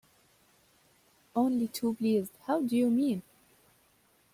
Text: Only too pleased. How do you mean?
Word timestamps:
Only 1.35 1.67
too 1.67 1.93
pleased. 1.93 2.31
How 2.47 2.59
do 2.63 2.75
you 2.75 2.89
mean? 2.89 3.21